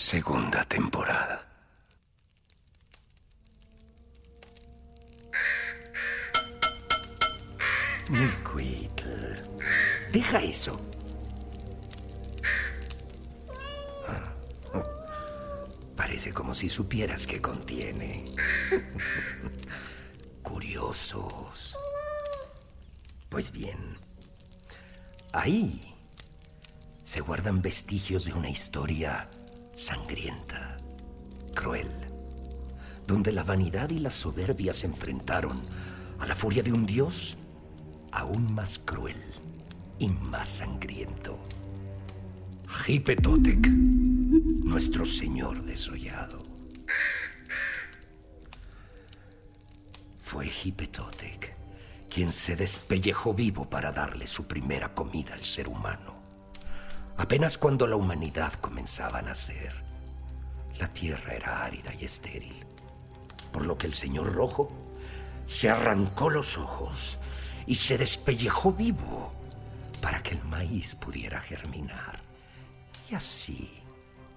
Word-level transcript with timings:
Segunda 0.00 0.64
temporada. 0.64 1.46
Miquitl, 8.08 9.34
deja 10.10 10.38
eso. 10.38 10.80
Parece 15.94 16.32
como 16.32 16.54
si 16.54 16.70
supieras 16.70 17.26
qué 17.26 17.42
contiene. 17.42 18.34
Curiosos. 20.42 21.76
Pues 23.28 23.52
bien, 23.52 23.98
ahí 25.34 25.94
se 27.04 27.20
guardan 27.20 27.60
vestigios 27.60 28.24
de 28.24 28.32
una 28.32 28.48
historia 28.48 29.28
sangrienta, 29.74 30.76
cruel, 31.54 31.88
donde 33.06 33.32
la 33.32 33.44
vanidad 33.44 33.90
y 33.90 33.98
la 33.98 34.10
soberbia 34.10 34.72
se 34.72 34.86
enfrentaron 34.86 35.62
a 36.18 36.26
la 36.26 36.34
furia 36.34 36.62
de 36.62 36.72
un 36.72 36.86
dios 36.86 37.36
aún 38.12 38.52
más 38.54 38.78
cruel 38.78 39.16
y 39.98 40.08
más 40.08 40.48
sangriento. 40.48 41.38
Hipetotec, 42.86 43.68
nuestro 43.68 45.04
señor 45.04 45.62
desollado. 45.64 46.44
Fue 50.20 50.46
Hipetotec 50.46 51.60
quien 52.10 52.32
se 52.32 52.56
despellejó 52.56 53.32
vivo 53.32 53.70
para 53.70 53.92
darle 53.92 54.26
su 54.26 54.46
primera 54.46 54.92
comida 54.94 55.34
al 55.34 55.44
ser 55.44 55.68
humano. 55.68 56.19
Apenas 57.20 57.58
cuando 57.58 57.86
la 57.86 57.96
humanidad 57.96 58.54
comenzaba 58.54 59.18
a 59.18 59.22
nacer, 59.22 59.74
la 60.78 60.90
tierra 60.90 61.34
era 61.34 61.66
árida 61.66 61.92
y 61.92 62.06
estéril, 62.06 62.64
por 63.52 63.66
lo 63.66 63.76
que 63.76 63.86
el 63.86 63.92
señor 63.92 64.32
rojo 64.32 64.72
se 65.44 65.68
arrancó 65.68 66.30
los 66.30 66.56
ojos 66.56 67.18
y 67.66 67.74
se 67.74 67.98
despellejó 67.98 68.72
vivo 68.72 69.34
para 70.00 70.22
que 70.22 70.30
el 70.30 70.42
maíz 70.44 70.94
pudiera 70.94 71.40
germinar 71.40 72.22
y 73.10 73.14
así 73.14 73.82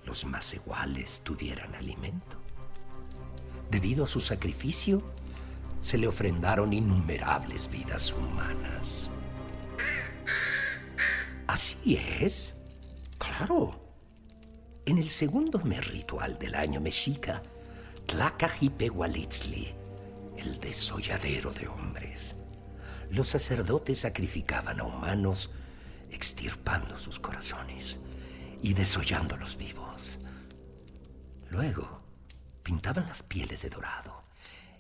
los 0.04 0.26
más 0.26 0.54
iguales 0.54 1.22
tuvieran 1.24 1.74
alimento. 1.76 2.38
Debido 3.72 4.04
a 4.04 4.08
su 4.08 4.20
sacrificio, 4.20 5.02
se 5.80 5.98
le 5.98 6.10
ofrendaron 6.10 6.74
innumerables 6.74 7.72
vidas 7.72 8.12
humanas. 8.12 9.10
Así 11.48 11.96
es. 11.96 12.54
Claro. 13.46 13.76
En 14.86 14.98
el 14.98 15.10
segundo 15.10 15.60
mes 15.60 15.86
ritual 15.86 16.40
del 16.40 16.56
año 16.56 16.80
mexica, 16.80 17.42
Tlacajipehualitzli, 18.06 19.76
el 20.38 20.62
desolladero 20.62 21.52
de 21.52 21.68
hombres, 21.68 22.38
los 23.10 23.28
sacerdotes 23.28 24.00
sacrificaban 24.00 24.80
a 24.80 24.86
humanos 24.86 25.52
extirpando 26.10 26.98
sus 26.98 27.20
corazones 27.20 28.00
y 28.62 28.74
desollándolos 28.74 29.58
vivos. 29.58 30.20
Luego, 31.50 32.02
pintaban 32.64 33.08
las 33.08 33.24
pieles 33.24 33.64
de 33.64 33.70
dorado 33.72 34.24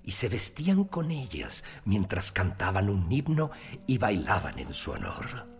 y 0.05 0.11
se 0.11 0.29
vestían 0.29 0.85
con 0.85 1.11
ellas 1.11 1.65
mientras 1.83 2.31
cantaban 2.31 2.89
un 2.89 3.11
himno 3.11 3.51
y 3.87 3.97
bailaban 3.97 4.57
en 4.57 4.73
su 4.73 4.91
honor. 4.91 5.52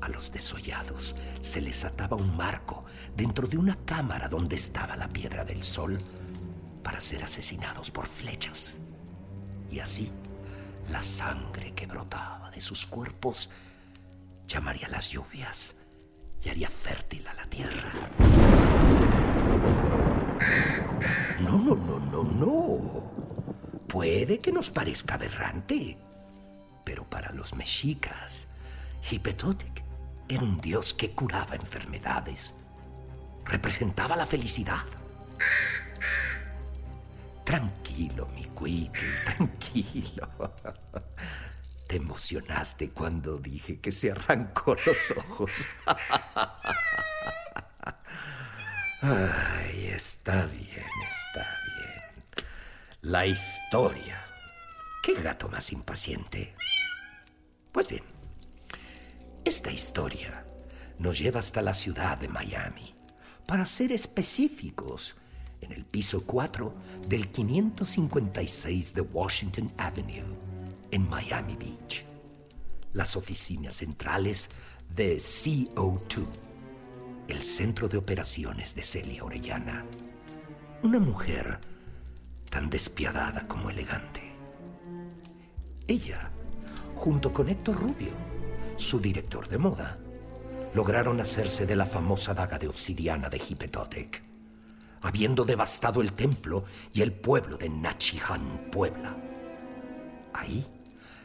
A 0.00 0.08
los 0.08 0.32
desollados 0.32 1.16
se 1.40 1.60
les 1.60 1.84
ataba 1.84 2.16
un 2.16 2.36
marco 2.36 2.84
dentro 3.16 3.48
de 3.48 3.58
una 3.58 3.76
cámara 3.84 4.28
donde 4.28 4.56
estaba 4.56 4.96
la 4.96 5.08
piedra 5.08 5.44
del 5.44 5.62
sol 5.62 5.98
para 6.82 7.00
ser 7.00 7.24
asesinados 7.24 7.90
por 7.90 8.06
flechas. 8.06 8.78
Y 9.70 9.80
así, 9.80 10.10
la 10.88 11.02
sangre 11.02 11.74
que 11.74 11.86
brotaba 11.86 12.50
de 12.50 12.60
sus 12.60 12.86
cuerpos 12.86 13.50
llamaría 14.46 14.88
las 14.88 15.10
lluvias 15.10 15.74
y 16.42 16.48
haría 16.48 16.70
fértil 16.70 17.26
a 17.26 17.34
la 17.34 17.44
tierra. 17.46 17.92
No, 21.40 21.58
no, 21.58 21.74
no, 21.74 21.98
no, 21.98 22.22
no. 22.22 23.18
Puede 23.88 24.38
que 24.38 24.52
nos 24.52 24.70
parezca 24.70 25.14
aberrante, 25.14 25.98
pero 26.84 27.08
para 27.08 27.32
los 27.32 27.54
mexicas, 27.54 28.46
Hipetotec 29.10 29.87
era 30.28 30.42
un 30.42 30.60
dios 30.60 30.92
que 30.94 31.12
curaba 31.12 31.54
enfermedades. 31.56 32.54
Representaba 33.44 34.16
la 34.16 34.26
felicidad. 34.26 34.84
Tranquilo, 37.44 38.26
mi 38.34 38.44
cuiqui, 38.44 39.06
tranquilo. 39.24 40.54
Te 41.86 41.96
emocionaste 41.96 42.90
cuando 42.90 43.38
dije 43.38 43.80
que 43.80 43.90
se 43.90 44.10
arrancó 44.10 44.76
los 44.84 45.14
ojos. 45.16 45.66
Ay, 49.00 49.86
está 49.94 50.44
bien, 50.46 50.84
está 51.08 51.46
bien. 51.78 52.46
La 53.00 53.24
historia. 53.24 54.22
¿Qué 55.02 55.14
gato 55.14 55.48
más 55.48 55.72
impaciente? 55.72 56.54
Esta 59.58 59.72
historia 59.72 60.44
nos 61.00 61.18
lleva 61.18 61.40
hasta 61.40 61.62
la 61.62 61.74
ciudad 61.74 62.16
de 62.16 62.28
Miami. 62.28 62.94
Para 63.44 63.66
ser 63.66 63.90
específicos, 63.90 65.16
en 65.60 65.72
el 65.72 65.84
piso 65.84 66.22
4 66.24 66.72
del 67.08 67.26
556 67.32 68.94
de 68.94 69.00
Washington 69.00 69.72
Avenue, 69.76 70.22
en 70.92 71.08
Miami 71.08 71.56
Beach. 71.56 72.04
Las 72.92 73.16
oficinas 73.16 73.74
centrales 73.74 74.48
de 74.94 75.16
CO2, 75.16 76.28
el 77.26 77.42
centro 77.42 77.88
de 77.88 77.96
operaciones 77.96 78.76
de 78.76 78.84
Celia 78.84 79.24
Orellana. 79.24 79.84
Una 80.84 81.00
mujer 81.00 81.58
tan 82.48 82.70
despiadada 82.70 83.48
como 83.48 83.70
elegante. 83.70 84.22
Ella, 85.88 86.30
junto 86.94 87.32
con 87.32 87.48
Héctor 87.48 87.80
Rubio, 87.80 88.27
su 88.78 89.00
director 89.00 89.48
de 89.48 89.58
moda, 89.58 89.98
lograron 90.72 91.20
hacerse 91.20 91.66
de 91.66 91.74
la 91.74 91.84
famosa 91.84 92.32
daga 92.32 92.58
de 92.58 92.68
obsidiana 92.68 93.28
de 93.28 93.38
Hipetotec, 93.38 94.22
habiendo 95.02 95.44
devastado 95.44 96.00
el 96.00 96.12
templo 96.12 96.64
y 96.92 97.02
el 97.02 97.12
pueblo 97.12 97.56
de 97.56 97.68
Nachihan, 97.68 98.70
Puebla. 98.70 99.16
Ahí 100.32 100.64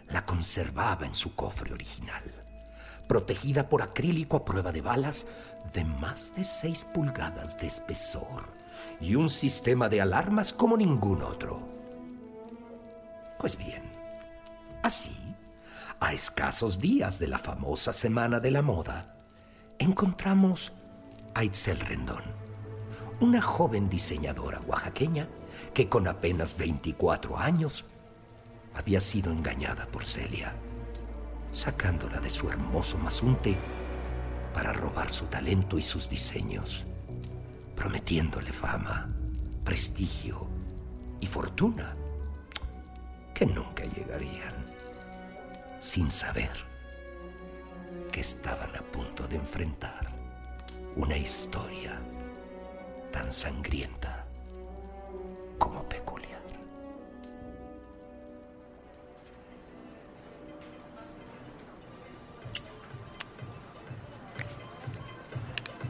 la 0.10 0.26
conservaba 0.26 1.06
en 1.06 1.14
su 1.14 1.36
cofre 1.36 1.74
original, 1.74 2.24
protegida 3.08 3.70
por 3.70 3.84
acrílico 3.84 4.38
a 4.38 4.46
prueba 4.46 4.72
de 4.72 4.82
balas 4.82 5.28
de 5.74 5.84
más 5.84 6.36
de 6.36 6.44
6 6.44 6.86
pulgadas 6.86 7.60
de 7.60 7.68
espesor 7.68 8.46
y 9.00 9.14
un 9.14 9.30
sistema 9.30 9.90
de 9.90 10.02
alarmas 10.02 10.54
como 10.54 10.76
ningún 10.76 11.22
otro. 11.22 11.70
Pues 13.38 13.58
bien, 13.58 13.84
así, 14.82 15.23
a 16.00 16.14
escasos 16.14 16.80
días 16.80 17.20
de 17.20 17.28
la 17.28 17.40
famosa 17.40 17.94
Semana 17.94 18.40
de 18.40 18.52
la 18.52 18.62
Moda, 18.62 19.16
encontramos 19.80 20.72
a 21.34 21.44
Itzel 21.44 21.80
Rendón, 21.80 22.24
una 23.20 23.42
joven 23.42 23.90
diseñadora 23.90 24.62
oaxaqueña 24.62 25.28
que 25.74 25.90
con 25.90 26.08
apenas 26.08 26.58
24 26.58 27.38
años 27.38 27.86
había 28.76 29.00
sido 29.00 29.32
engañada 29.32 29.86
por 29.88 30.06
Celia, 30.06 30.54
sacándola 31.52 32.20
de 32.20 32.30
su 32.30 32.50
hermoso 32.50 32.98
masunte 32.98 33.56
para 34.54 34.74
robar 34.74 35.12
su 35.12 35.26
talento 35.26 35.78
y 35.78 35.82
sus 35.82 36.10
diseños, 36.10 36.86
prometiéndole 37.76 38.52
fama, 38.52 39.10
prestigio 39.64 40.48
y 41.20 41.28
fortuna 41.28 41.96
que 43.34 43.46
nunca 43.46 43.84
llegarían, 43.86 44.53
sin 45.84 46.10
saber 46.10 46.50
que 48.10 48.22
estaban 48.22 48.74
a 48.74 48.82
punto 48.82 49.28
de 49.28 49.36
enfrentar 49.36 50.08
una 50.96 51.18
historia 51.18 52.00
tan 53.12 53.34
sangrienta 53.34 54.26
como 55.60 55.84
peculiar. 55.84 56.42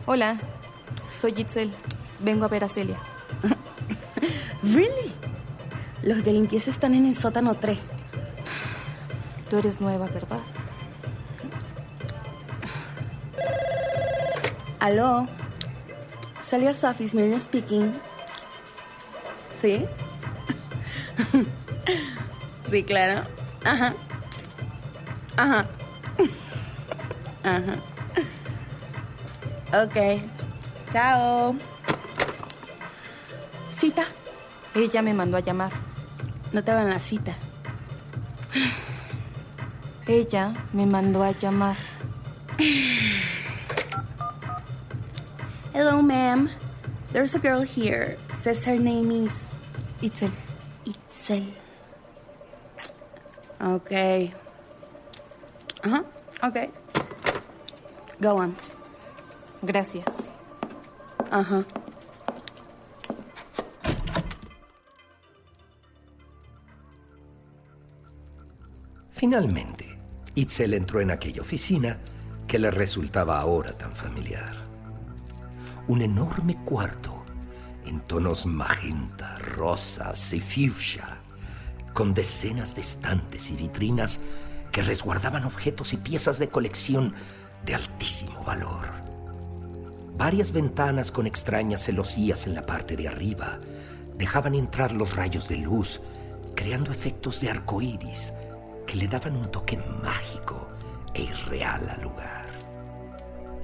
Hola, 0.07 0.39
soy 1.13 1.35
Itzel. 1.37 1.71
Vengo 2.19 2.45
a 2.45 2.47
ver 2.47 2.63
a 2.63 2.67
Celia. 2.67 2.99
¿Really? 4.63 5.13
Los 6.01 6.23
de 6.23 6.33
limpieza 6.33 6.71
están 6.71 6.95
en 6.95 7.05
el 7.05 7.15
sótano 7.15 7.53
3. 7.59 7.77
Tú 9.53 9.59
eres 9.59 9.79
nueva, 9.79 10.07
¿verdad? 10.07 10.39
Aló. 14.79 15.27
Celia 16.41 16.73
Safi, 16.73 17.07
Mirna 17.13 17.37
speaking. 17.37 17.93
¿Sí? 19.55 19.85
sí, 22.65 22.83
claro. 22.83 23.27
Ajá. 23.63 23.93
Ajá. 25.37 25.65
Ajá. 27.43 27.75
Ok. 29.83 30.19
Chao. 30.91 31.55
¿Cita? 33.69 34.05
Ella 34.73 35.03
me 35.03 35.13
mandó 35.13 35.37
a 35.37 35.41
llamar. 35.41 35.71
No 36.51 36.63
te 36.63 36.73
van 36.73 36.89
la 36.89 36.99
cita. 36.99 37.37
Ella 40.05 40.53
me 40.73 40.85
mandó 40.85 41.23
a 41.23 41.31
llamar. 41.31 41.77
Hello, 45.73 46.01
ma'am. 46.01 46.49
There's 47.13 47.35
a 47.35 47.39
girl 47.39 47.61
here. 47.61 48.17
Says 48.41 48.65
her 48.65 48.77
name 48.77 49.11
is 49.11 49.47
Itzel. 50.01 50.31
Itzel. 50.85 51.53
Okay. 53.61 54.33
Uh-huh. 55.83 56.03
Okay. 56.43 56.69
Go 58.19 58.37
on. 58.37 58.57
Gracias. 59.65 60.31
Uh-huh. 61.31 61.63
Finalmente, 69.11 69.92
Itzel 70.35 70.73
entró 70.73 70.99
en 70.99 71.11
aquella 71.11 71.41
oficina 71.41 71.99
que 72.47 72.59
le 72.59 72.71
resultaba 72.71 73.39
ahora 73.39 73.77
tan 73.77 73.93
familiar. 73.93 74.63
Un 75.87 76.01
enorme 76.01 76.57
cuarto 76.65 77.23
en 77.85 77.99
tonos 78.01 78.45
magenta, 78.45 79.37
rosas 79.37 80.33
y 80.33 80.39
fuchsia, 80.39 81.19
con 81.93 82.13
decenas 82.13 82.75
de 82.75 82.81
estantes 82.81 83.51
y 83.51 83.55
vitrinas 83.55 84.19
que 84.71 84.81
resguardaban 84.81 85.43
objetos 85.43 85.93
y 85.93 85.97
piezas 85.97 86.39
de 86.39 86.49
colección 86.49 87.13
de 87.65 87.75
altísimo 87.75 88.43
valor. 88.43 88.85
Varias 90.17 90.51
ventanas 90.51 91.11
con 91.11 91.27
extrañas 91.27 91.83
celosías 91.83 92.47
en 92.47 92.55
la 92.55 92.65
parte 92.65 92.95
de 92.95 93.07
arriba 93.07 93.59
dejaban 94.17 94.55
entrar 94.55 94.93
los 94.93 95.15
rayos 95.15 95.47
de 95.49 95.57
luz, 95.57 96.01
creando 96.55 96.91
efectos 96.91 97.41
de 97.41 97.49
arco 97.49 97.81
iris 97.81 98.33
que 98.93 98.99
le 98.99 99.07
daban 99.07 99.35
un 99.35 99.49
toque 99.49 99.75
mágico 100.03 100.69
e 101.15 101.23
irreal 101.23 101.89
al 101.89 102.03
lugar. 102.03 102.45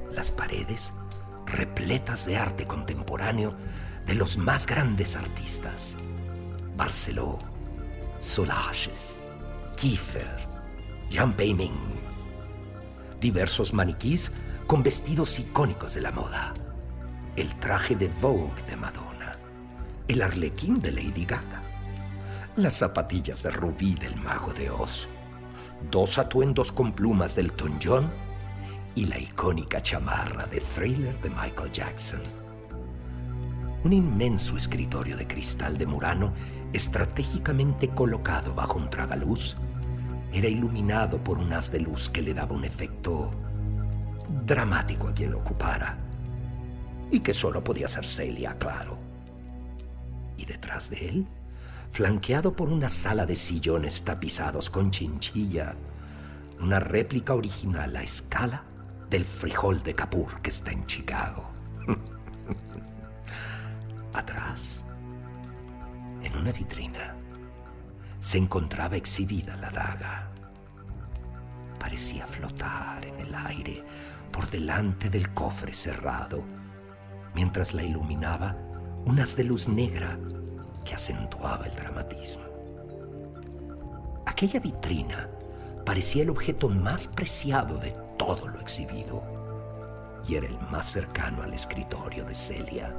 Las 0.09 0.31
paredes 0.31 0.91
repletas 1.45 2.25
de 2.25 2.35
arte 2.35 2.65
contemporáneo 2.65 3.53
de 4.07 4.15
los 4.15 4.39
más 4.39 4.65
grandes 4.65 5.15
artistas. 5.15 5.93
Barceló, 6.75 7.37
Solages, 8.19 9.21
Kiefer, 9.75 10.47
Jean 11.11 11.33
Peiming. 11.33 11.77
Diversos 13.21 13.71
maniquís 13.71 14.31
con 14.65 14.81
vestidos 14.81 15.37
icónicos 15.37 15.93
de 15.93 16.01
la 16.01 16.11
moda. 16.11 16.55
El 17.35 17.53
traje 17.59 17.95
de 17.95 18.07
Vogue 18.19 18.63
de 18.67 18.75
Madonna. 18.75 19.37
El 20.07 20.23
arlequín 20.23 20.81
de 20.81 20.91
Lady 20.91 21.25
Gaga. 21.25 21.61
Las 22.55 22.79
zapatillas 22.79 23.43
de 23.43 23.51
rubí 23.51 23.93
del 23.93 24.15
mago 24.15 24.51
de 24.53 24.71
Oz. 24.71 25.07
Dos 25.87 26.17
atuendos 26.17 26.71
con 26.71 26.91
plumas 26.91 27.35
del 27.35 27.53
John 27.81 28.11
y 28.95 29.05
la 29.05 29.17
icónica 29.17 29.81
chamarra 29.81 30.45
de 30.45 30.59
Thriller 30.59 31.19
de 31.21 31.29
Michael 31.29 31.71
Jackson. 31.71 32.21
Un 33.85 33.93
inmenso 33.93 34.57
escritorio 34.57 35.15
de 35.15 35.25
cristal 35.25 35.77
de 35.77 35.85
Murano, 35.85 36.33
estratégicamente 36.73 37.89
colocado 37.89 38.53
bajo 38.53 38.77
un 38.77 38.89
tragaluz, 38.89 39.55
era 40.33 40.49
iluminado 40.49 41.23
por 41.23 41.39
un 41.39 41.53
haz 41.53 41.71
de 41.71 41.79
luz 41.79 42.09
que 42.09 42.21
le 42.21 42.33
daba 42.33 42.53
un 42.53 42.65
efecto 42.65 43.31
dramático 44.45 45.07
a 45.07 45.13
quien 45.13 45.31
lo 45.31 45.39
ocupara, 45.39 45.97
y 47.09 47.21
que 47.21 47.33
solo 47.33 47.63
podía 47.63 47.87
ser 47.87 48.05
Celia, 48.05 48.57
claro. 48.59 48.99
Y 50.37 50.45
detrás 50.45 50.89
de 50.89 51.07
él, 51.07 51.27
flanqueado 51.91 52.55
por 52.55 52.69
una 52.69 52.89
sala 52.89 53.25
de 53.25 53.35
sillones 53.35 54.03
tapizados 54.03 54.69
con 54.69 54.91
chinchilla, 54.91 55.75
una 56.59 56.79
réplica 56.79 57.33
original 57.33 57.95
a 57.95 58.03
escala 58.03 58.63
del 59.09 59.25
frijol 59.25 59.81
de 59.83 59.95
Capur 59.95 60.41
que 60.41 60.49
está 60.49 60.71
en 60.71 60.85
Chicago. 60.85 61.49
Atrás, 64.13 64.83
en 66.21 66.35
una 66.35 66.51
vitrina, 66.51 67.15
se 68.19 68.37
encontraba 68.37 68.95
exhibida 68.95 69.55
la 69.55 69.69
daga. 69.69 70.31
Parecía 71.79 72.27
flotar 72.27 73.05
en 73.05 73.19
el 73.19 73.33
aire 73.33 73.83
por 74.31 74.49
delante 74.49 75.09
del 75.09 75.33
cofre 75.33 75.73
cerrado, 75.73 76.43
mientras 77.33 77.73
la 77.73 77.83
iluminaba 77.83 78.55
un 79.05 79.19
haz 79.19 79.37
de 79.37 79.45
luz 79.45 79.69
negra 79.69 80.19
que 80.83 80.95
acentuaba 80.95 81.65
el 81.65 81.75
dramatismo. 81.75 82.43
Aquella 84.25 84.59
vitrina 84.59 85.29
parecía 85.85 86.23
el 86.23 86.29
objeto 86.29 86.69
más 86.69 87.07
preciado 87.07 87.77
de 87.77 87.95
todo 88.17 88.47
lo 88.47 88.59
exhibido 88.59 89.23
y 90.27 90.35
era 90.35 90.47
el 90.47 90.59
más 90.69 90.91
cercano 90.91 91.41
al 91.41 91.53
escritorio 91.53 92.23
de 92.25 92.35
Celia. 92.35 92.95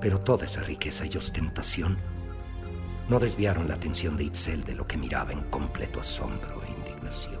Pero 0.00 0.18
toda 0.18 0.46
esa 0.46 0.62
riqueza 0.62 1.04
y 1.04 1.16
ostentación 1.16 1.98
no 3.08 3.18
desviaron 3.18 3.68
la 3.68 3.74
atención 3.74 4.16
de 4.16 4.24
Itzel 4.24 4.64
de 4.64 4.74
lo 4.74 4.86
que 4.86 4.96
miraba 4.96 5.32
en 5.32 5.42
completo 5.50 6.00
asombro 6.00 6.62
e 6.62 6.70
indignación. 6.70 7.40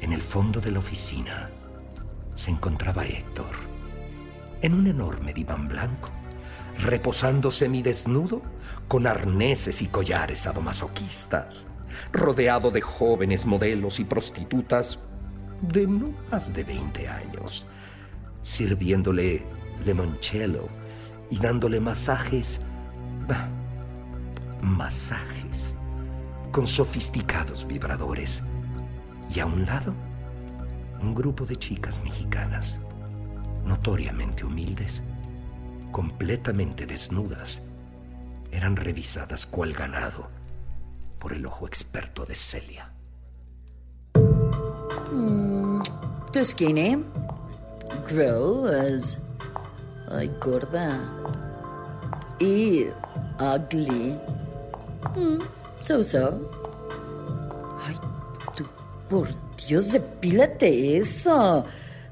En 0.00 0.12
el 0.12 0.22
fondo 0.22 0.60
de 0.60 0.70
la 0.70 0.78
oficina 0.78 1.50
se 2.34 2.50
encontraba 2.50 3.04
Héctor, 3.04 3.54
en 4.62 4.74
un 4.74 4.86
enorme 4.86 5.32
diván 5.32 5.68
blanco, 5.68 6.10
reposando 6.78 7.50
semidesnudo 7.50 8.42
con 8.88 9.06
arneses 9.06 9.82
y 9.82 9.86
collares 9.86 10.40
sadomasoquistas, 10.40 11.66
rodeado 12.12 12.70
de 12.70 12.80
jóvenes 12.80 13.46
modelos 13.46 14.00
y 14.00 14.04
prostitutas 14.04 14.98
de 15.62 15.86
no 15.86 16.14
más 16.30 16.52
de 16.52 16.64
20 16.64 17.08
años, 17.08 17.66
sirviéndole 18.42 19.46
limoncello 19.84 20.68
y 21.30 21.38
dándole 21.38 21.80
masajes, 21.80 22.60
bah, 23.26 23.48
masajes, 24.60 25.74
con 26.52 26.66
sofisticados 26.66 27.66
vibradores. 27.66 28.42
Y 29.34 29.40
a 29.40 29.46
un 29.46 29.64
lado, 29.64 29.94
un 31.00 31.14
grupo 31.14 31.46
de 31.46 31.56
chicas 31.56 32.02
mexicanas, 32.04 32.78
notoriamente 33.64 34.44
humildes, 34.44 35.02
completamente 35.94 36.86
desnudas, 36.86 37.62
eran 38.50 38.74
revisadas 38.74 39.46
cual 39.46 39.72
ganado 39.72 40.26
por 41.20 41.32
el 41.32 41.46
ojo 41.46 41.68
experto 41.68 42.26
de 42.26 42.34
Celia. 42.34 42.90
Mm, 45.12 45.78
too 46.32 46.44
skinny. 46.44 47.00
Ay, 50.10 50.32
gorda. 50.40 50.98
Y 52.40 52.86
ugly. 53.38 54.18
Mm, 55.14 55.42
so 55.80 56.02
so. 56.02 56.50
Ay, 57.86 57.94
tú, 58.56 58.64
por 59.08 59.28
Dios, 59.64 59.92
depílate 59.92 60.96
eso. 60.96 61.64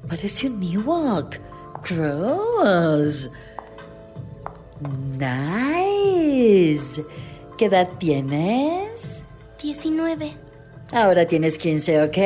Parece 0.08 0.48
un 0.48 0.62
Ewok. 0.62 1.34
Gross. 1.82 3.28
Nice. 5.18 7.04
¿Qué 7.56 7.66
edad 7.66 7.88
tienes? 7.98 9.24
19. 9.62 10.36
Ahora 10.92 11.26
tienes 11.26 11.58
15, 11.58 12.02
¿ok? 12.02 12.18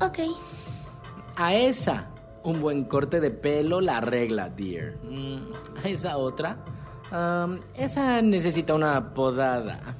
Ok. 0.00 0.18
A 1.36 1.54
esa, 1.54 2.06
un 2.44 2.60
buen 2.60 2.84
corte 2.84 3.20
de 3.20 3.30
pelo 3.30 3.80
la 3.80 4.00
regla, 4.00 4.48
dear. 4.48 4.96
Mm, 5.02 5.52
a 5.84 5.88
esa 5.88 6.16
otra, 6.16 6.58
um, 7.12 7.58
esa 7.76 8.22
necesita 8.22 8.74
una 8.74 9.12
podada. 9.12 9.96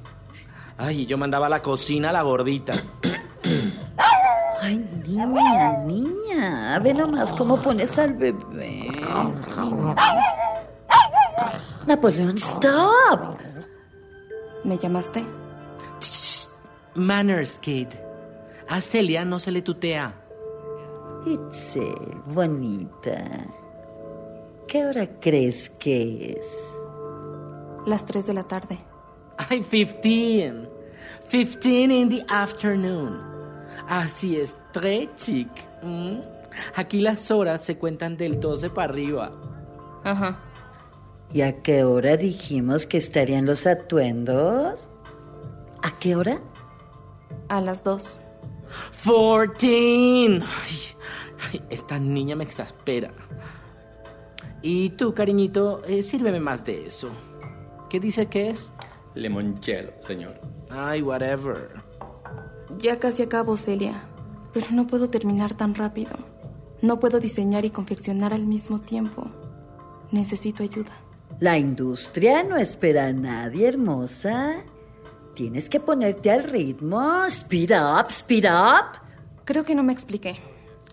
Ay, 0.77 1.05
yo 1.05 1.17
mandaba 1.17 1.47
a 1.47 1.49
la 1.49 1.61
cocina 1.61 2.09
a 2.09 2.13
la 2.13 2.21
gordita. 2.21 2.73
Ay, 4.61 4.77
niña, 5.05 5.77
niña, 5.85 6.79
ve 6.79 6.93
nomás 6.93 7.31
cómo 7.31 7.61
pones 7.61 7.97
al 7.99 8.13
bebé. 8.13 8.89
Napoleón, 11.89 12.37
stop. 12.37 13.39
¿Me 14.63 14.77
llamaste? 14.77 15.25
Manners, 16.93 17.57
kid. 17.57 17.87
A 18.67 18.79
Celia 18.79 19.25
no 19.25 19.39
se 19.39 19.49
le 19.49 19.63
tutea. 19.63 20.13
Itzel, 21.25 22.21
bonita. 22.27 23.25
¿Qué 24.67 24.85
hora 24.85 25.07
crees 25.19 25.67
que 25.67 26.35
es? 26.37 26.79
Las 27.87 28.05
3 28.05 28.27
de 28.27 28.33
la 28.35 28.43
tarde. 28.43 28.77
Ay, 29.49 29.61
15. 29.61 30.69
15 31.27 31.69
in 31.69 32.09
the 32.09 32.23
afternoon. 32.29 33.19
Así 33.87 34.39
es, 34.39 34.55
tres 34.71 35.09
chic. 35.15 35.49
Mm. 35.81 36.19
Aquí 36.75 37.01
las 37.01 37.31
horas 37.31 37.63
se 37.63 37.79
cuentan 37.79 38.15
del 38.15 38.39
12 38.39 38.69
para 38.69 38.93
arriba. 38.93 39.31
Ajá. 40.03 40.48
¿Y 41.31 41.41
a 41.41 41.61
qué 41.61 41.83
hora 41.83 42.17
dijimos 42.17 42.85
que 42.85 42.97
estarían 42.97 43.45
los 43.45 43.67
atuendos? 43.67 44.89
¿A 45.83 45.91
qué 45.99 46.15
hora? 46.15 46.39
A 47.49 47.61
las 47.61 47.83
2. 47.83 48.21
14. 49.03 49.67
Ay, 49.67 50.41
ay, 51.51 51.61
esta 51.69 51.99
niña 51.99 52.35
me 52.35 52.43
exaspera. 52.43 53.11
Y 54.61 54.89
tú, 54.91 55.13
cariñito, 55.13 55.81
eh, 55.87 56.01
sírveme 56.01 56.39
más 56.39 56.65
de 56.65 56.87
eso. 56.87 57.09
¿Qué 57.89 57.99
dice 57.99 58.25
que 58.27 58.49
es? 58.49 58.73
Limoncello, 59.15 59.93
señor. 60.05 60.39
Ay, 60.69 61.01
whatever. 61.01 61.69
Ya 62.79 62.99
casi 62.99 63.23
acabo, 63.23 63.55
Celia. 63.55 64.03
Pero 64.53 64.67
no 64.71 64.87
puedo 64.87 65.09
terminar 65.09 65.53
tan 65.53 65.75
rápido. 65.75 66.11
No 66.81 66.99
puedo 66.99 67.19
diseñar 67.19 67.65
y 67.65 67.69
confeccionar 67.69 68.33
al 68.33 68.45
mismo 68.45 68.79
tiempo. 68.79 69.27
Necesito 70.11 70.63
ayuda. 70.63 70.91
La 71.39 71.57
industria 71.57 72.43
no 72.43 72.57
espera 72.57 73.07
a 73.07 73.13
nadie, 73.13 73.69
hermosa. 73.69 74.61
Tienes 75.35 75.69
que 75.69 75.79
ponerte 75.79 76.31
al 76.31 76.43
ritmo. 76.43 77.25
Speed 77.27 77.71
up, 77.71 78.07
speed 78.09 78.45
up. 78.45 78.99
Creo 79.45 79.63
que 79.63 79.73
no 79.73 79.81
me 79.81 79.93
expliqué. 79.93 80.35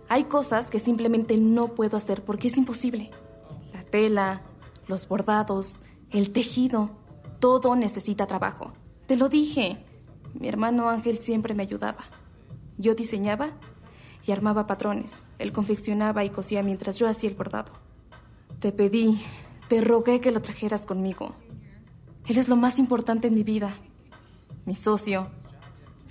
Hay 0.08 0.24
cosas 0.24 0.70
que 0.70 0.78
simplemente 0.78 1.36
no 1.36 1.74
puedo 1.74 1.96
hacer 1.96 2.22
porque 2.22 2.46
es 2.46 2.56
imposible. 2.56 3.10
La 3.72 3.82
tela, 3.82 4.42
los 4.86 5.08
bordados, 5.08 5.80
el 6.12 6.30
tejido, 6.32 6.90
todo 7.40 7.74
necesita 7.74 8.28
trabajo. 8.28 8.72
Te 9.06 9.16
lo 9.16 9.28
dije. 9.28 9.84
Mi 10.32 10.48
hermano 10.48 10.88
Ángel 10.88 11.18
siempre 11.18 11.54
me 11.54 11.64
ayudaba. 11.64 12.04
Yo 12.78 12.94
diseñaba 12.94 13.50
y 14.24 14.30
armaba 14.30 14.68
patrones. 14.68 15.26
Él 15.40 15.50
confeccionaba 15.50 16.24
y 16.24 16.30
cosía 16.30 16.62
mientras 16.62 16.98
yo 16.98 17.08
hacía 17.08 17.30
el 17.30 17.36
bordado. 17.36 17.72
Te 18.60 18.70
pedí, 18.70 19.20
te 19.68 19.80
rogué 19.80 20.20
que 20.20 20.30
lo 20.30 20.40
trajeras 20.40 20.86
conmigo. 20.86 21.34
Él 22.26 22.38
es 22.38 22.48
lo 22.48 22.56
más 22.56 22.78
importante 22.78 23.28
en 23.28 23.34
mi 23.34 23.42
vida. 23.42 23.76
Mi 24.64 24.74
socio, 24.74 25.28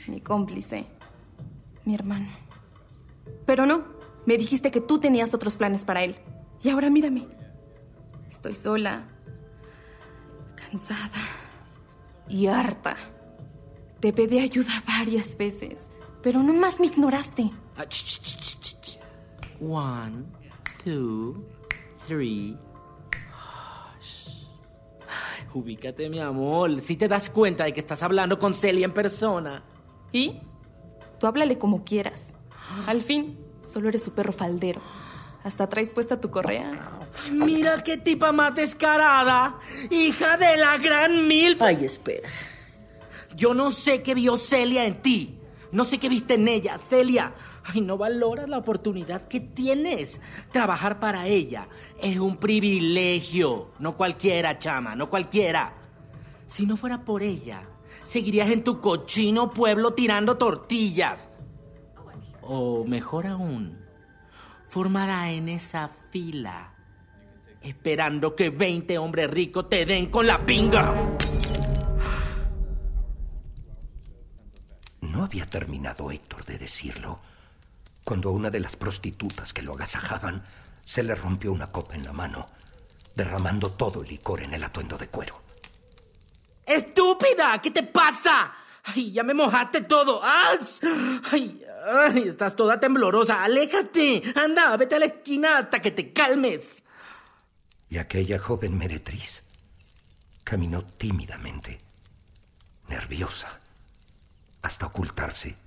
mi 0.07 0.21
cómplice, 0.21 0.85
mi 1.83 1.93
hermano. 1.93 2.29
Pero 3.45 3.65
no, 3.65 3.83
me 4.25 4.37
dijiste 4.37 4.71
que 4.71 4.81
tú 4.81 4.99
tenías 4.99 5.33
otros 5.33 5.55
planes 5.55 5.85
para 5.85 6.03
él. 6.03 6.15
Y 6.63 6.69
ahora 6.69 6.89
mírame. 6.89 7.27
Estoy 8.29 8.55
sola, 8.55 9.03
cansada 10.55 11.21
y 12.27 12.47
harta. 12.47 12.95
Te 13.99 14.13
pedí 14.13 14.39
ayuda 14.39 14.71
varias 14.87 15.37
veces, 15.37 15.91
pero 16.21 16.41
nomás 16.43 16.79
me 16.79 16.87
ignoraste. 16.87 17.51
Ah. 17.77 17.85
One, 19.61 20.25
two, 20.83 21.45
three. 22.07 22.57
Ubícate, 25.55 26.09
mi 26.09 26.19
amor. 26.19 26.81
Si 26.81 26.97
te 26.97 27.07
das 27.07 27.29
cuenta 27.29 27.63
de 27.63 27.71
que 27.71 27.79
estás 27.79 28.03
hablando 28.03 28.37
con 28.37 28.53
Celia 28.53 28.83
en 28.83 28.93
persona. 28.93 29.63
¿Y? 30.11 30.41
Tú 31.17 31.27
háblale 31.27 31.57
como 31.57 31.85
quieras. 31.85 32.35
Al 32.87 33.01
fin, 33.01 33.39
solo 33.61 33.87
eres 33.87 34.03
su 34.03 34.11
perro 34.11 34.33
faldero. 34.33 34.81
Hasta 35.45 35.69
traes 35.69 35.93
puesta 35.93 36.19
tu 36.19 36.29
correa. 36.29 37.07
Mira 37.31 37.81
qué 37.83 37.95
tipa 37.95 38.33
más 38.33 38.53
descarada. 38.53 39.57
Hija 39.89 40.35
de 40.35 40.57
la 40.57 40.77
gran 40.77 41.25
mil. 41.25 41.55
Ay, 41.61 41.85
espera. 41.85 42.27
Yo 43.33 43.53
no 43.53 43.71
sé 43.71 44.03
qué 44.03 44.13
vio 44.13 44.35
Celia 44.35 44.85
en 44.85 45.01
ti. 45.01 45.39
No 45.71 45.85
sé 45.85 45.99
qué 45.99 46.09
viste 46.09 46.33
en 46.33 46.49
ella, 46.49 46.77
Celia. 46.77 47.33
Ay, 47.67 47.81
no 47.81 47.97
valoras 47.97 48.47
la 48.47 48.59
oportunidad 48.59 49.27
que 49.27 49.39
tienes. 49.39 50.21
Trabajar 50.51 50.99
para 50.99 51.25
ella 51.25 51.67
es 51.99 52.19
un 52.19 52.37
privilegio. 52.37 53.71
No 53.79 53.97
cualquiera, 53.97 54.59
chama, 54.59 54.95
no 54.95 55.09
cualquiera. 55.09 55.73
Si 56.45 56.67
no 56.67 56.77
fuera 56.77 57.03
por 57.03 57.23
ella, 57.23 57.67
seguirías 58.03 58.51
en 58.51 58.63
tu 58.63 58.81
cochino 58.81 59.49
pueblo 59.51 59.93
tirando 59.93 60.37
tortillas. 60.37 61.29
O 62.43 62.85
mejor 62.85 63.25
aún, 63.25 63.79
formada 64.67 65.31
en 65.31 65.49
esa 65.49 65.89
fila, 66.11 66.75
esperando 67.61 68.35
que 68.35 68.51
20 68.51 68.99
hombres 68.99 69.31
ricos 69.31 69.69
te 69.69 69.87
den 69.87 70.11
con 70.11 70.27
la 70.27 70.45
pinga. 70.45 71.17
No 75.01 75.23
había 75.23 75.47
terminado 75.47 76.11
Héctor 76.11 76.45
de 76.45 76.59
decirlo 76.59 77.19
cuando 78.05 78.29
a 78.29 78.31
una 78.31 78.51
de 78.51 78.59
las 78.61 78.75
prostitutas 78.77 79.51
que 79.51 79.63
lo 79.63 79.73
agasajaban 79.73 80.43
se 80.83 81.03
le 81.03 81.15
rompió 81.15 81.51
una 81.51 81.71
copa 81.71 81.95
en 81.95 82.03
la 82.05 82.13
mano, 82.13 82.47
derramando 83.15 83.71
todo 83.71 84.03
el 84.03 84.07
licor 84.07 84.41
en 84.41 84.53
el 84.53 84.63
atuendo 84.63 84.97
de 84.97 85.07
cuero. 85.07 85.41
¡Estúpida! 86.65 87.59
¿Qué 87.61 87.71
te 87.71 87.83
pasa? 87.83 88.53
¡Ay, 88.83 89.11
ya 89.11 89.23
me 89.23 89.33
mojaste 89.33 89.81
todo! 89.81 90.23
¡As! 90.23 90.79
¡Ay, 91.31 91.65
ay! 91.87 92.27
Estás 92.27 92.55
toda 92.55 92.79
temblorosa. 92.79 93.43
¡Aléjate! 93.43 94.21
Anda, 94.35 94.77
vete 94.77 94.95
a 94.95 94.99
la 94.99 95.05
esquina 95.05 95.57
hasta 95.57 95.81
que 95.81 95.89
te 95.89 96.13
calmes. 96.13 96.83
Y 97.89 97.97
aquella 97.97 98.37
joven 98.37 98.77
meretriz 98.77 99.43
caminó 100.43 100.85
tímidamente, 100.85 101.81
nerviosa, 102.87 103.59
hasta 104.61 104.85
ocultarse 104.85 105.64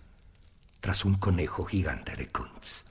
tras 0.81 1.05
un 1.05 1.15
conejo 1.15 1.65
gigante 1.65 2.17
de 2.17 2.29
Kuntz. 2.29 2.85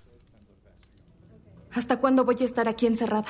¿Hasta 1.72 2.00
cuándo 2.00 2.26
voy 2.26 2.38
a 2.42 2.46
estar 2.46 2.68
aquí 2.68 2.88
encerrada? 2.88 3.28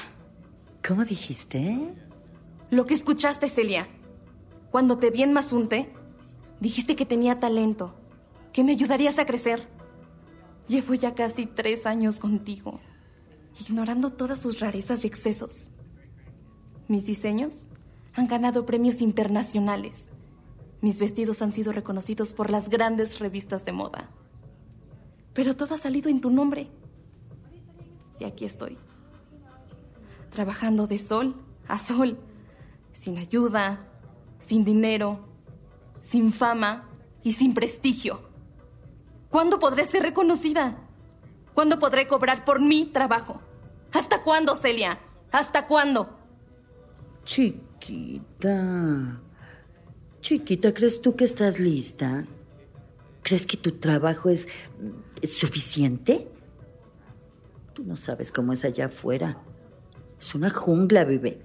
¿Cómo 0.87 1.03
dijiste? 1.03 1.93
Lo 2.69 2.85
que 2.85 2.93
escuchaste, 2.93 3.49
Celia. 3.49 3.87
Cuando 4.71 4.97
te 4.97 5.09
vi 5.09 5.23
en 5.23 5.33
Mazunte, 5.33 5.91
dijiste 6.59 6.95
que 6.95 7.05
tenía 7.05 7.39
talento, 7.39 7.95
que 8.53 8.63
me 8.63 8.73
ayudarías 8.73 9.19
a 9.19 9.25
crecer. 9.25 9.67
Llevo 10.67 10.93
ya 10.93 11.15
casi 11.15 11.45
tres 11.45 11.85
años 11.85 12.19
contigo, 12.19 12.79
ignorando 13.59 14.11
todas 14.11 14.41
sus 14.41 14.59
rarezas 14.59 15.03
y 15.03 15.07
excesos. 15.07 15.71
Mis 16.87 17.05
diseños 17.05 17.69
han 18.13 18.27
ganado 18.27 18.65
premios 18.65 19.01
internacionales. 19.01 20.09
Mis 20.81 20.99
vestidos 20.99 21.41
han 21.41 21.53
sido 21.53 21.71
reconocidos 21.71 22.33
por 22.33 22.49
las 22.49 22.69
grandes 22.69 23.19
revistas 23.19 23.65
de 23.65 23.71
moda. 23.71 24.09
Pero 25.38 25.56
todo 25.56 25.75
ha 25.75 25.77
salido 25.77 26.10
en 26.10 26.20
tu 26.20 26.32
nombre. 26.32 26.67
Y 28.20 28.24
aquí 28.24 28.44
estoy, 28.44 28.75
trabajando 30.32 30.88
de 30.88 30.98
sol 30.98 31.36
a 31.67 31.77
sol, 31.77 32.17
sin 32.91 33.20
ayuda, 33.20 33.86
sin 34.39 34.65
dinero, 34.65 35.20
sin 36.01 36.34
fama 36.34 36.89
y 37.22 37.34
sin 37.34 37.53
prestigio. 37.53 38.20
¿Cuándo 39.29 39.60
podré 39.60 39.86
ser 39.86 40.01
reconocida? 40.01 40.75
¿Cuándo 41.53 41.77
podré 41.77 42.08
cobrar 42.08 42.44
por 42.44 42.60
mi 42.60 42.88
trabajo? 42.88 43.39
¿Hasta 43.94 44.24
cuándo, 44.24 44.56
Celia? 44.56 44.98
¿Hasta 45.32 45.67
cuándo? 45.67 46.17
Chiquita. 47.25 49.22
Chiquita, 50.20 50.74
¿crees 50.74 51.00
tú 51.00 51.15
que 51.15 51.25
estás 51.25 51.60
lista? 51.60 52.25
¿Crees 53.27 53.46
que 53.46 53.57
tu 53.57 53.74
trabajo 53.74 54.29
es, 54.29 54.48
es 55.22 55.38
suficiente? 55.38 56.29
Tú 57.74 57.84
no 57.84 57.98
sabes 57.98 58.31
cómo 58.31 58.53
es 58.53 58.63
allá 58.63 58.86
afuera. 58.86 59.43
Es 60.17 60.34
una 60.34 60.50
jungla, 60.50 61.03
bebé. 61.03 61.41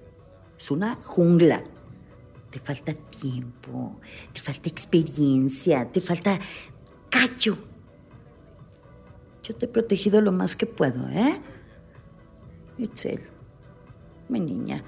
Es 0.57 0.71
una 0.71 0.95
jungla. 0.95 1.61
Te 2.51 2.59
falta 2.59 2.93
tiempo, 2.93 3.99
te 4.31 4.39
falta 4.39 4.69
experiencia, 4.69 5.91
te 5.91 5.99
falta 5.99 6.39
callo. 7.09 7.57
Yo 9.43 9.53
te 9.53 9.65
he 9.65 9.67
protegido 9.67 10.21
lo 10.21 10.31
más 10.31 10.55
que 10.55 10.65
puedo, 10.65 11.09
¿eh? 11.09 11.41
Itzel, 12.77 13.19
mi 14.29 14.39
niña. 14.39 14.85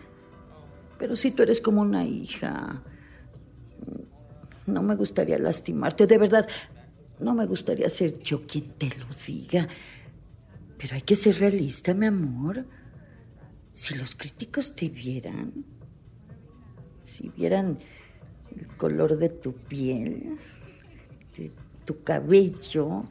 Pero 0.97 1.17
si 1.17 1.31
tú 1.31 1.43
eres 1.43 1.59
como 1.59 1.81
una 1.81 2.05
hija, 2.05 2.83
no 4.65 4.81
me 4.81 4.95
gustaría 4.95 5.37
lastimarte. 5.37 6.07
De 6.07 6.17
verdad, 6.17 6.47
no 7.19 7.33
me 7.33 7.45
gustaría 7.45 7.89
ser 7.89 8.19
yo 8.19 8.45
quien 8.45 8.71
te 8.73 8.87
lo 8.97 9.05
diga. 9.25 9.67
Pero 10.77 10.95
hay 10.95 11.01
que 11.01 11.15
ser 11.15 11.39
realista, 11.39 11.93
mi 11.93 12.05
amor. 12.05 12.65
Si 13.71 13.95
los 13.95 14.15
críticos 14.15 14.75
te 14.75 14.89
vieran, 14.89 15.65
si 17.01 17.29
vieran 17.29 17.79
el 18.55 18.67
color 18.77 19.17
de 19.17 19.29
tu 19.29 19.53
piel, 19.53 20.37
de 21.37 21.51
tu 21.85 22.03
cabello, 22.03 23.07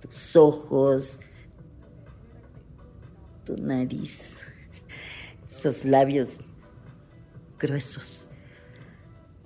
tus 0.00 0.36
ojos, 0.36 1.20
tu 3.44 3.56
nariz, 3.56 4.40
esos 5.44 5.84
labios 5.84 6.38
gruesos. 7.58 8.28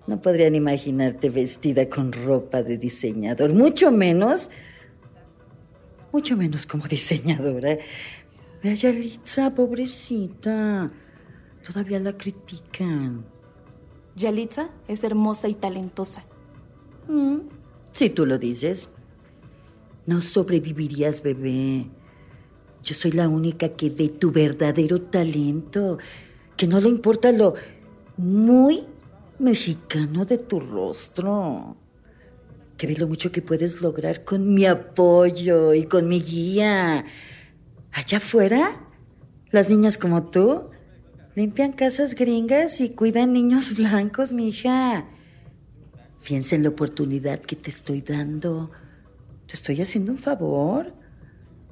No 0.08 0.22
podrían 0.22 0.54
imaginarte 0.54 1.28
vestida 1.28 1.86
con 1.90 2.12
ropa 2.12 2.62
de 2.62 2.78
diseñador, 2.78 3.52
mucho 3.52 3.92
menos, 3.92 4.48
mucho 6.10 6.34
menos 6.34 6.64
como 6.64 6.88
diseñadora. 6.88 7.76
Ve 8.62 8.70
a 8.70 8.74
Yalitza, 8.74 9.54
pobrecita. 9.54 10.90
Todavía 11.62 12.00
la 12.00 12.16
critican. 12.16 13.26
Yalitza 14.16 14.70
es 14.88 15.04
hermosa 15.04 15.46
y 15.46 15.54
talentosa. 15.54 16.24
Mm, 17.06 17.40
si 17.92 18.08
tú 18.08 18.24
lo 18.24 18.38
dices. 18.38 18.88
No 20.06 20.22
sobrevivirías, 20.22 21.22
bebé. 21.22 21.84
Yo 22.82 22.94
soy 22.94 23.12
la 23.12 23.28
única 23.28 23.68
que 23.76 23.90
ve 23.90 24.08
tu 24.08 24.32
verdadero 24.32 25.02
talento, 25.02 25.98
que 26.56 26.66
no 26.66 26.80
le 26.80 26.88
importa 26.88 27.30
lo 27.30 27.52
muy 28.16 28.86
mexicano 29.38 30.24
de 30.24 30.38
tu 30.38 30.60
rostro, 30.60 31.76
que 32.76 32.86
ve 32.86 32.96
lo 32.96 33.08
mucho 33.08 33.32
que 33.32 33.42
puedes 33.42 33.80
lograr 33.80 34.24
con 34.24 34.54
mi 34.54 34.66
apoyo 34.66 35.74
y 35.74 35.84
con 35.84 36.08
mi 36.08 36.20
guía. 36.20 37.04
Allá 37.92 38.18
afuera, 38.18 38.86
las 39.50 39.70
niñas 39.70 39.96
como 39.96 40.24
tú 40.24 40.70
Limpian 41.38 41.70
casas 41.70 42.16
gringas 42.16 42.80
y 42.80 42.88
cuidan 42.90 43.32
niños 43.32 43.76
blancos, 43.76 44.32
mi 44.32 44.48
hija. 44.48 45.06
Piensa 46.26 46.56
en 46.56 46.64
la 46.64 46.70
oportunidad 46.70 47.38
que 47.38 47.54
te 47.54 47.70
estoy 47.70 48.00
dando. 48.00 48.72
Te 49.46 49.54
estoy 49.54 49.80
haciendo 49.80 50.10
un 50.10 50.18
favor. 50.18 50.92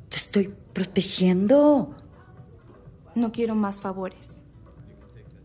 Te 0.08 0.18
estoy 0.18 0.54
protegiendo. 0.72 1.96
No 3.16 3.32
quiero 3.32 3.56
más 3.56 3.80
favores. 3.80 4.44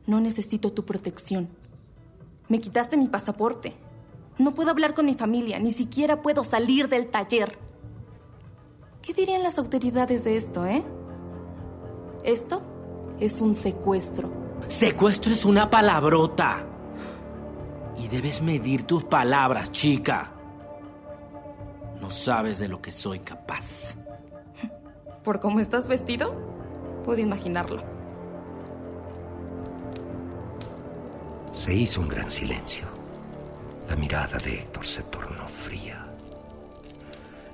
No 0.05 0.21
necesito 0.21 0.71
tu 0.71 0.85
protección. 0.85 1.49
Me 2.51 2.59
quitaste 2.59 2.97
mi 2.97 3.07
pasaporte. 3.07 3.77
No 4.37 4.53
puedo 4.53 4.71
hablar 4.71 4.93
con 4.93 5.05
mi 5.05 5.13
familia, 5.13 5.57
ni 5.57 5.71
siquiera 5.71 6.21
puedo 6.21 6.43
salir 6.43 6.89
del 6.89 7.07
taller. 7.07 7.57
¿Qué 9.01 9.13
dirían 9.13 9.41
las 9.41 9.57
autoridades 9.57 10.25
de 10.25 10.35
esto, 10.35 10.65
eh? 10.65 10.83
Esto 12.25 12.61
es 13.21 13.39
un 13.39 13.55
secuestro. 13.55 14.29
Secuestro 14.67 15.31
es 15.31 15.45
una 15.45 15.69
palabrota. 15.69 16.65
Y 17.97 18.09
debes 18.09 18.41
medir 18.41 18.83
tus 18.83 19.05
palabras, 19.05 19.71
chica. 19.71 20.33
No 22.01 22.09
sabes 22.09 22.59
de 22.59 22.67
lo 22.67 22.81
que 22.81 22.91
soy 22.91 23.19
capaz. 23.19 23.95
¿Por 25.23 25.39
cómo 25.39 25.61
estás 25.61 25.87
vestido? 25.87 26.35
Puedo 27.05 27.21
imaginarlo. 27.21 28.00
Se 31.51 31.73
hizo 31.73 32.01
un 32.01 32.07
gran 32.07 32.31
silencio. 32.31 32.85
La 33.89 33.95
mirada 33.95 34.37
de 34.37 34.59
Héctor 34.59 34.85
se 34.85 35.03
tornó 35.03 35.47
fría. 35.47 36.07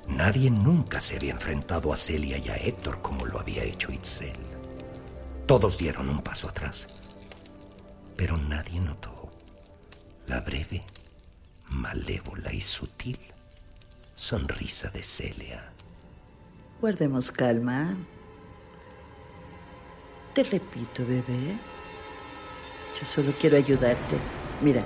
Nadie 0.07 0.49
nunca 0.49 0.99
se 0.99 1.17
había 1.17 1.31
enfrentado 1.31 1.91
a 1.91 1.95
Celia 1.95 2.37
y 2.37 2.49
a 2.49 2.55
Héctor 2.55 3.01
como 3.01 3.25
lo 3.25 3.39
había 3.39 3.63
hecho 3.63 3.91
Itzel. 3.91 4.37
Todos 5.45 5.77
dieron 5.77 6.09
un 6.09 6.21
paso 6.21 6.47
atrás, 6.47 6.87
pero 8.15 8.37
nadie 8.37 8.79
notó 8.79 9.31
la 10.27 10.41
breve, 10.41 10.83
malévola 11.69 12.53
y 12.53 12.61
sutil 12.61 13.19
sonrisa 14.17 14.89
de 14.89 15.03
Celia. 15.03 15.71
Guardemos 16.81 17.31
calma. 17.31 17.95
Te 20.33 20.43
repito, 20.43 21.05
bebé. 21.05 21.57
Yo 22.97 23.05
solo 23.05 23.31
quiero 23.39 23.57
ayudarte. 23.57 24.17
Mira, 24.61 24.83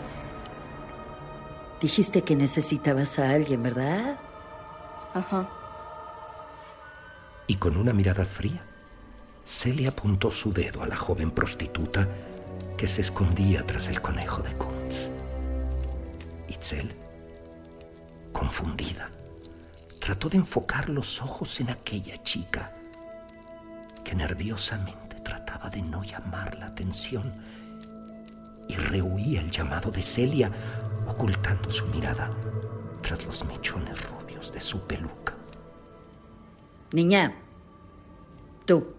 dijiste 1.79 2.23
que 2.23 2.35
necesitabas 2.35 3.19
a 3.19 3.29
alguien, 3.29 3.63
¿verdad? 3.63 4.19
Ajá. 5.13 5.49
Y 7.47 7.55
con 7.55 7.77
una 7.77 7.93
mirada 7.93 8.25
fría, 8.25 8.65
Celia 9.45 9.89
apuntó 9.89 10.31
su 10.31 10.51
dedo 10.51 10.83
a 10.83 10.87
la 10.87 10.95
joven 10.95 11.31
prostituta 11.31 12.07
que 12.77 12.87
se 12.87 13.01
escondía 13.01 13.65
tras 13.65 13.87
el 13.87 14.01
conejo 14.01 14.41
de 14.41 14.53
Kuntz. 14.53 15.09
Itzel, 16.49 16.93
confundida, 18.33 19.09
trató 19.99 20.29
de 20.29 20.37
enfocar 20.37 20.89
los 20.89 21.21
ojos 21.21 21.59
en 21.61 21.69
aquella 21.69 22.21
chica 22.23 22.73
que 24.03 24.15
nerviosamente 24.15 25.19
trataba 25.21 25.69
de 25.69 25.81
no 25.81 26.03
llamar 26.03 26.57
la 26.57 26.67
atención 26.67 27.50
y 28.71 28.75
rehuía 28.75 29.41
el 29.41 29.51
llamado 29.51 29.91
de 29.91 30.01
Celia, 30.01 30.51
ocultando 31.05 31.69
su 31.69 31.85
mirada 31.87 32.31
tras 33.01 33.25
los 33.25 33.43
mechones 33.43 33.97
rubios 34.09 34.53
de 34.53 34.61
su 34.61 34.81
peluca. 34.87 35.33
Niña, 36.93 37.35
tú. 38.65 38.93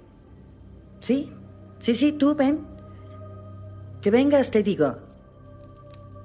Sí, 1.01 1.33
sí, 1.79 1.95
sí, 1.95 2.13
tú 2.13 2.35
ven. 2.35 2.67
Que 4.01 4.11
vengas, 4.11 4.51
te 4.51 4.63
digo. 4.63 4.97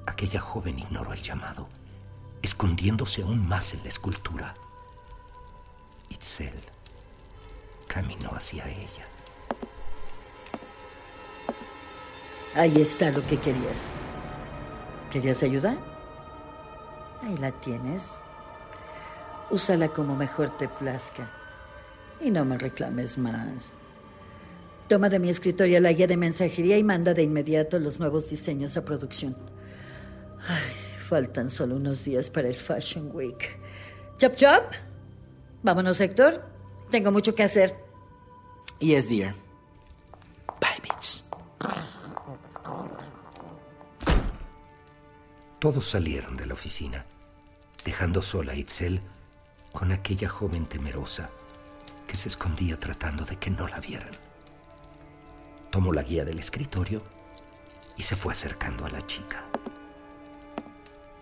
Aquella 0.06 0.42
joven 0.42 0.80
ignoró 0.80 1.14
el 1.14 1.22
llamado, 1.22 1.68
escondiéndose 2.42 3.22
aún 3.22 3.48
más 3.48 3.74
en 3.74 3.84
la 3.84 3.90
escultura. 3.90 4.54
Itzel 6.10 6.54
caminó 7.88 8.30
hacia 8.32 8.68
ella. 8.70 9.06
Ahí 12.58 12.82
está 12.82 13.12
lo 13.12 13.24
que 13.28 13.38
querías. 13.38 13.84
¿Querías 15.12 15.43
ayuda? 15.43 15.78
Ahí 17.22 17.38
la 17.38 17.52
tienes. 17.52 18.20
Úsala 19.52 19.89
como 19.89 20.15
mejor 20.15 20.50
te 20.58 20.67
plazca. 20.67 21.30
Y 22.20 22.32
no 22.32 22.46
me 22.46 22.58
reclames 22.58 23.20
más. 23.20 23.76
Toma 24.89 25.08
de 25.08 25.20
mi 25.20 25.30
escritorio 25.30 25.80
la 25.80 25.91
guía 25.91 26.08
de 26.08 26.17
mensajería 26.17 26.80
y 26.80 26.84
manda 26.84 27.13
de 27.13 27.22
inmediato 27.22 27.78
los 27.78 28.00
nuevos 28.00 28.28
diseños 28.32 28.76
a 28.76 28.84
producción. 28.84 29.38
Ay, 30.48 30.74
faltan 30.98 31.52
solo 31.52 31.76
unos 31.76 32.06
días 32.06 32.32
para 32.32 32.48
el 32.48 32.56
Fashion 32.56 33.12
Week. 33.13 33.60
Chop 34.17 34.34
chop. 34.34 34.63
Vámonos, 35.62 36.02
Héctor. 36.02 36.43
Tengo 36.89 37.12
mucho 37.12 37.36
que 37.36 37.43
hacer. 37.43 37.76
Yes, 38.80 39.10
dear. 39.10 39.47
Todos 45.60 45.89
salieron 45.89 46.38
de 46.38 46.46
la 46.46 46.54
oficina, 46.54 47.04
dejando 47.84 48.22
sola 48.22 48.52
a 48.52 48.56
Itzel 48.56 49.02
con 49.72 49.91
aquella 49.91 50.30
joven 50.30 50.67
temerosa 50.67 51.32
que 52.06 52.15
se 52.15 52.28
escondía 52.28 52.80
tratando 52.80 53.26
de 53.26 53.38
que 53.38 53.50
no 53.50 53.67
la 53.67 53.80
vieran. 53.80 54.12
Tomó 55.72 55.93
la 55.93 56.04
guía 56.04 56.26
del 56.26 56.38
escritorio 56.38 57.02
y 57.96 58.04
se 58.04 58.15
fue 58.15 58.34
acercando 58.34 58.86
a 58.86 58.89
la 58.91 59.02
chica. 59.02 59.46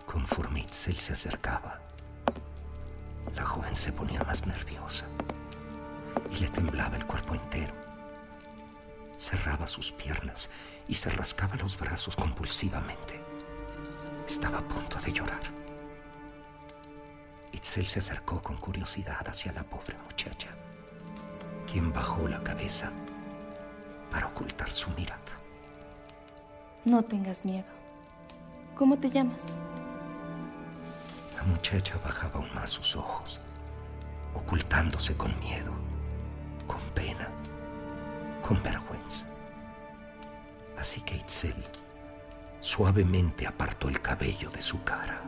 Conforme 0.04 0.60
Itzel 0.60 0.98
se 0.98 1.14
acercaba, 1.14 1.80
la 3.34 3.42
joven 3.46 3.74
se 3.74 3.90
ponía 3.90 4.22
más 4.22 4.46
nerviosa 4.46 5.06
y 6.30 6.36
le 6.36 6.48
temblaba 6.48 6.98
el 6.98 7.06
cuerpo 7.06 7.34
entero. 7.34 7.72
Cerraba 9.16 9.66
sus 9.66 9.92
piernas 9.92 10.50
y 10.88 10.94
se 10.94 11.08
rascaba 11.08 11.56
los 11.56 11.78
brazos 11.78 12.14
compulsivamente. 12.16 13.25
Estaba 14.26 14.58
a 14.58 14.62
punto 14.62 14.98
de 14.98 15.12
llorar. 15.12 15.40
Itzel 17.52 17.86
se 17.86 18.00
acercó 18.00 18.42
con 18.42 18.56
curiosidad 18.56 19.26
hacia 19.28 19.52
la 19.52 19.62
pobre 19.62 19.96
muchacha, 20.04 20.48
quien 21.70 21.92
bajó 21.92 22.26
la 22.26 22.42
cabeza 22.42 22.90
para 24.10 24.26
ocultar 24.26 24.72
su 24.72 24.90
mirada. 24.90 25.20
No 26.84 27.02
tengas 27.02 27.44
miedo. 27.44 27.68
¿Cómo 28.74 28.98
te 28.98 29.10
llamas? 29.10 29.56
La 31.36 31.44
muchacha 31.44 31.94
bajaba 32.04 32.40
aún 32.40 32.52
más 32.54 32.70
sus 32.70 32.96
ojos, 32.96 33.38
ocultándose 34.34 35.16
con 35.16 35.38
miedo, 35.38 35.72
con 36.66 36.80
pena, 36.94 37.28
con 38.46 38.60
vergüenza. 38.62 39.24
Así 40.76 41.00
que 41.00 41.16
Itzel 41.16 41.64
suavemente 42.66 43.46
apartó 43.46 43.88
el 43.88 44.00
cabello 44.02 44.50
de 44.50 44.60
su 44.60 44.82
cara. 44.82 45.22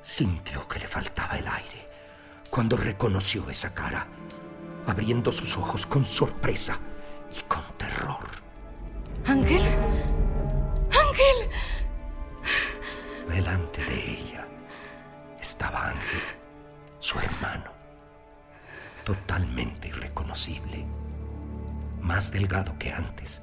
Sintió 0.00 0.68
que 0.68 0.78
le 0.78 0.86
faltaba 0.86 1.36
el 1.36 1.48
aire 1.48 1.88
cuando 2.48 2.76
reconoció 2.76 3.50
esa 3.50 3.74
cara, 3.74 4.06
abriendo 4.86 5.32
sus 5.32 5.56
ojos 5.56 5.84
con 5.84 6.04
sorpresa 6.04 6.78
y 7.36 7.40
con 7.48 7.64
terror. 7.76 8.24
¿Ángel? 9.26 9.62
¡Ángel! 11.08 11.50
Delante 13.28 13.84
de 13.84 14.10
ella 14.12 14.46
estaba 15.40 15.88
Ángel, 15.88 16.20
su 17.00 17.18
hermano, 17.18 17.72
totalmente 19.04 19.88
irreconocible, 19.88 20.86
más 22.00 22.30
delgado 22.30 22.78
que 22.78 22.92
antes, 22.92 23.42